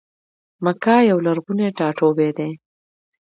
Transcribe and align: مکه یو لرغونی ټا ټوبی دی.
مکه 0.63 0.95
یو 1.09 1.17
لرغونی 1.25 1.67
ټا 1.77 1.87
ټوبی 1.97 2.29
دی. 2.37 2.49